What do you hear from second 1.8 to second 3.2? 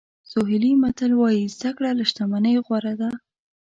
له شتمنۍ غوره ده.